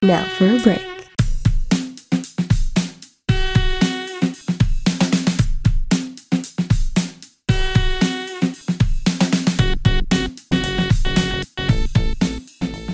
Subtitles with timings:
[0.00, 0.86] Now for a break.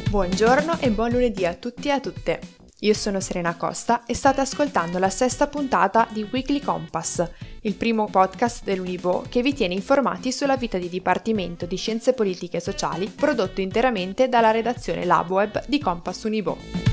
[0.08, 2.40] Buongiorno e buon lunedì a tutti e a tutte.
[2.80, 7.22] Io sono Serena Costa e state ascoltando la sesta puntata di Weekly Compass,
[7.62, 12.56] il primo podcast dell'Univo che vi tiene informati sulla vita di Dipartimento di Scienze Politiche
[12.56, 16.83] e Sociali prodotto interamente dalla redazione LabWeb di Compass Univo.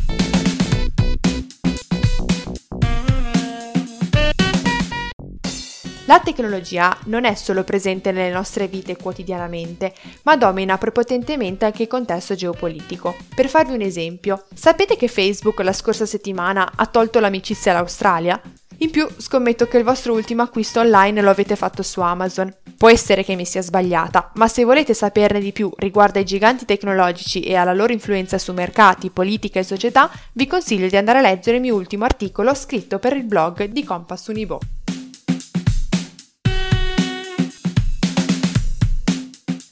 [6.11, 9.93] La tecnologia non è solo presente nelle nostre vite quotidianamente,
[10.23, 13.15] ma domina prepotentemente anche il contesto geopolitico.
[13.33, 18.41] Per farvi un esempio, sapete che Facebook la scorsa settimana ha tolto l'amicizia all'Australia?
[18.79, 22.53] In più, scommetto che il vostro ultimo acquisto online lo avete fatto su Amazon.
[22.75, 26.65] Può essere che mi sia sbagliata, ma se volete saperne di più riguardo ai giganti
[26.65, 31.21] tecnologici e alla loro influenza su mercati, politica e società, vi consiglio di andare a
[31.21, 34.59] leggere il mio ultimo articolo scritto per il blog di Compass Univo.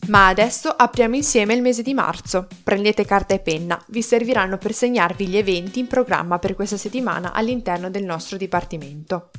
[0.09, 2.47] Ma adesso apriamo insieme il mese di marzo.
[2.63, 7.31] Prendete carta e penna, vi serviranno per segnarvi gli eventi in programma per questa settimana
[7.31, 9.29] all'interno del nostro dipartimento.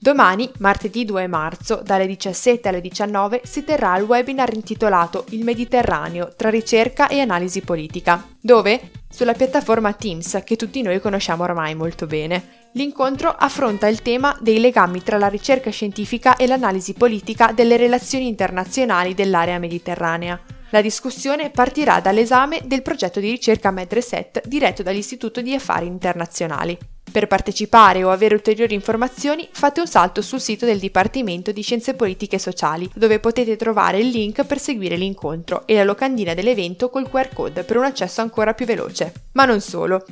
[0.00, 6.32] Domani, martedì 2 marzo, dalle 17 alle 19, si terrà il webinar intitolato Il Mediterraneo
[6.36, 12.06] tra ricerca e analisi politica, dove, sulla piattaforma Teams, che tutti noi conosciamo ormai molto
[12.06, 17.76] bene, L'incontro affronta il tema dei legami tra la ricerca scientifica e l'analisi politica delle
[17.76, 20.38] relazioni internazionali dell'area mediterranea.
[20.70, 26.76] La discussione partirà dall'esame del progetto di ricerca Medreset diretto dall'Istituto di Affari Internazionali.
[27.10, 31.94] Per partecipare o avere ulteriori informazioni fate un salto sul sito del Dipartimento di Scienze
[31.94, 36.90] Politiche e Sociali, dove potete trovare il link per seguire l'incontro e la locandina dell'evento
[36.90, 39.12] col QR code per un accesso ancora più veloce.
[39.32, 40.04] Ma non solo.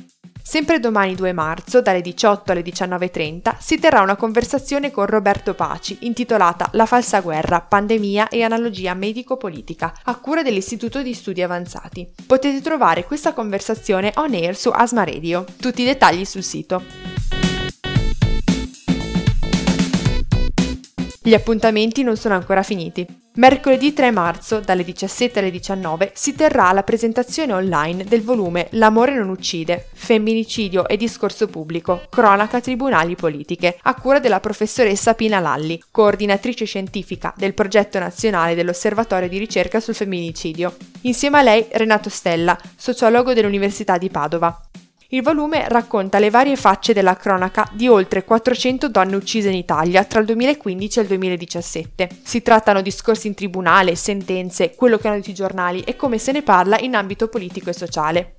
[0.49, 5.97] Sempre domani 2 marzo, dalle 18 alle 19.30, si terrà una conversazione con Roberto Paci
[6.03, 12.09] intitolata La falsa guerra, pandemia e analogia medico-politica, a cura dell'Istituto di Studi Avanzati.
[12.25, 15.43] Potete trovare questa conversazione on air su Asma Radio.
[15.59, 16.81] Tutti i dettagli sul sito.
[21.21, 23.26] Gli appuntamenti non sono ancora finiti.
[23.37, 29.13] Mercoledì 3 marzo, dalle 17 alle 19, si terrà la presentazione online del volume L'amore
[29.13, 35.79] non uccide, femminicidio e discorso pubblico, cronaca tribunali politiche, a cura della professoressa Pina Lalli,
[35.91, 40.75] coordinatrice scientifica del progetto nazionale dell'Osservatorio di ricerca sul femminicidio.
[41.01, 44.59] Insieme a lei Renato Stella, sociologo dell'Università di Padova.
[45.09, 50.03] Il volume racconta le varie facce della cronaca di oltre 400 donne uccise in Italia
[50.03, 52.09] tra il 2015 e il 2017.
[52.23, 56.33] Si trattano discorsi in tribunale, sentenze, quello che hanno detto i giornali e come se
[56.33, 58.35] ne parla in ambito politico e sociale.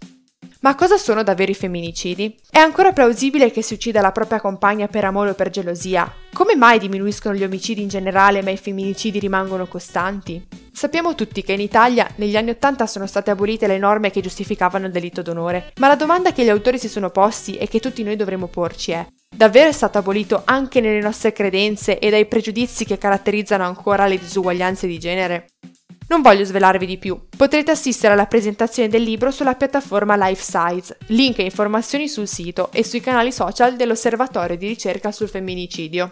[0.61, 2.37] Ma cosa sono davvero i femminicidi?
[2.51, 6.13] È ancora plausibile che si uccida la propria compagna per amore o per gelosia?
[6.33, 10.49] Come mai diminuiscono gli omicidi in generale ma i femminicidi rimangono costanti?
[10.73, 14.87] Sappiamo tutti che in Italia negli anni Ottanta sono state abolite le norme che giustificavano
[14.87, 18.03] il delitto d'onore, ma la domanda che gli autori si sono posti e che tutti
[18.03, 19.07] noi dovremmo porci è
[19.39, 24.19] Davvero è stato abolito anche nelle nostre credenze e dai pregiudizi che caratterizzano ancora le
[24.19, 25.47] disuguaglianze di genere?
[26.09, 27.21] Non voglio svelarvi di più.
[27.37, 32.71] Potrete assistere alla presentazione del libro sulla piattaforma Life Size, link e informazioni sul sito
[32.73, 36.11] e sui canali social dell'Osservatorio di ricerca sul femminicidio.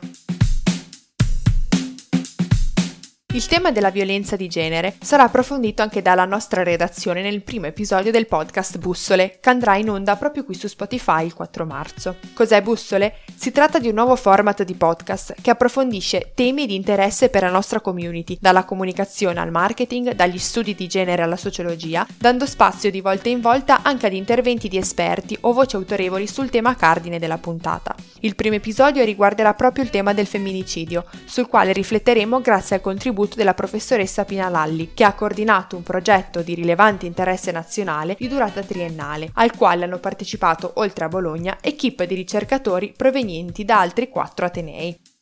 [3.37, 8.11] Il tema della violenza di genere sarà approfondito anche dalla nostra redazione nel primo episodio
[8.11, 12.17] del podcast Bussole, che andrà in onda proprio qui su Spotify il 4 marzo.
[12.33, 13.17] Cos'è Bussole?
[13.35, 17.51] Si tratta di un nuovo format di podcast che approfondisce temi di interesse per la
[17.51, 23.03] nostra community, dalla comunicazione al marketing, dagli studi di genere alla sociologia, dando spazio di
[23.03, 27.37] volta in volta anche ad interventi di esperti o voci autorevoli sul tema cardine della
[27.37, 27.95] puntata.
[28.21, 33.25] Il primo episodio riguarderà proprio il tema del femminicidio, sul quale rifletteremo grazie al contributo
[33.27, 38.29] contributo della professoressa Pina Lalli, che ha coordinato un progetto di rilevante interesse nazionale di
[38.29, 44.09] durata triennale, al quale hanno partecipato, oltre a Bologna, equip di ricercatori provenienti da altri
[44.09, 45.16] quattro atenei.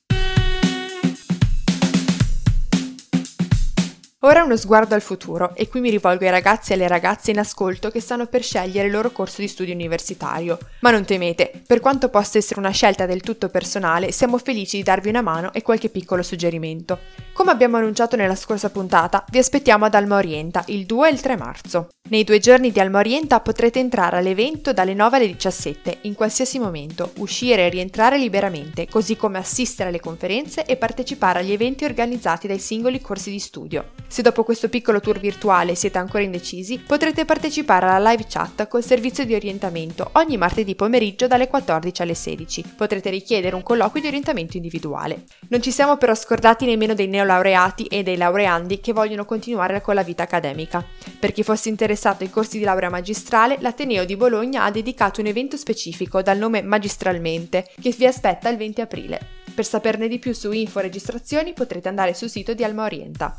[4.25, 7.39] Ora uno sguardo al futuro e qui mi rivolgo ai ragazzi e alle ragazze in
[7.39, 10.59] ascolto che stanno per scegliere il loro corso di studio universitario.
[10.81, 14.83] Ma non temete, per quanto possa essere una scelta del tutto personale, siamo felici di
[14.83, 17.01] darvi una mano e qualche piccolo suggerimento.
[17.35, 21.21] Come abbiamo annunciato nella scorsa puntata, vi aspettiamo ad Alma Orienta il 2 e il
[21.21, 21.89] 3 marzo.
[22.07, 26.59] Nei due giorni di Alma Orienta potrete entrare all'evento dalle 9 alle 17, in qualsiasi
[26.59, 32.47] momento, uscire e rientrare liberamente, così come assistere alle conferenze e partecipare agli eventi organizzati
[32.47, 33.93] dai singoli corsi di studio.
[34.07, 38.85] Se dopo questo piccolo tour virtuale siete ancora indecisi, potrete partecipare alla live chat col
[38.85, 42.75] servizio di orientamento ogni martedì pomeriggio dalle 14 alle 16.
[42.77, 45.25] Potrete richiedere un colloquio di orientamento individuale.
[45.49, 49.95] Non ci siamo però scordati nemmeno dei neolaureati e dei laureandi che vogliono continuare con
[49.95, 50.85] la vita accademica.
[51.19, 55.21] Per chi fosse interessato interessato ai corsi di laurea magistrale, l'Ateneo di Bologna ha dedicato
[55.21, 59.21] un evento specifico dal nome Magistralmente, che vi aspetta il 20 aprile.
[59.55, 63.37] Per saperne di più su info registrazioni potrete andare sul sito di Alma Orienta.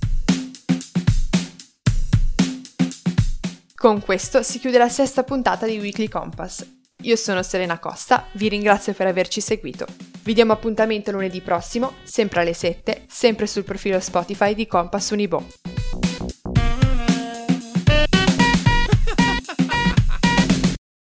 [3.75, 6.65] Con questo si chiude la sesta puntata di Weekly Compass.
[7.01, 9.85] Io sono Serena Costa, vi ringrazio per averci seguito.
[10.23, 15.74] Vi diamo appuntamento lunedì prossimo, sempre alle 7, sempre sul profilo Spotify di Compass Unibo.